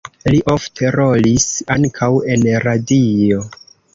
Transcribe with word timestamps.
Li 0.33 0.37
ofte 0.53 0.89
rolis 0.95 1.45
ankaŭ 1.75 2.09
en 2.37 2.47
radio. 2.65 3.45